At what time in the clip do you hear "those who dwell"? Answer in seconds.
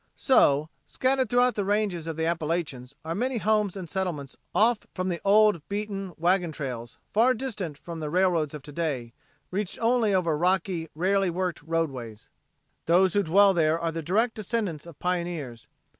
12.87-13.53